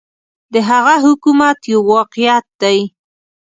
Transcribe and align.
د 0.53 0.55
هغه 0.69 0.95
حکومت 1.05 1.59
یو 1.71 1.81
واقعیت 1.93 2.45
دی. 2.61 2.79